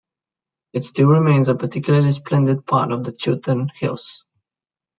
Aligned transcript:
It 0.73 0.83
still 0.83 1.09
remains 1.11 1.47
a 1.47 1.53
particularly 1.53 2.09
splendid 2.09 2.65
part 2.65 2.91
of 2.91 3.03
the 3.03 3.11
Chiltern 3.11 3.69
Hills. 3.75 4.25